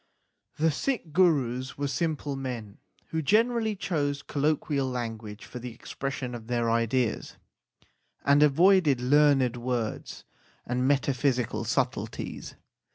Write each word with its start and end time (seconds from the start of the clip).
The 0.57 0.71
Sikh 0.71 1.13
Gurus 1.13 1.77
were 1.77 1.87
simple 1.87 2.35
men 2.35 2.79
who 3.09 3.21
generally 3.21 3.75
chose 3.75 4.23
colloquial 4.23 4.89
language 4.89 5.45
for 5.45 5.59
the 5.59 5.71
expression 5.71 6.33
of 6.33 6.47
their 6.47 6.71
ideas, 6.71 7.35
and 8.25 8.41
avoided 8.41 8.99
learned 8.99 9.57
words 9.57 10.23
and 10.65 10.87
meta 10.87 11.13
physical 11.13 11.65
subtleties. 11.65 12.55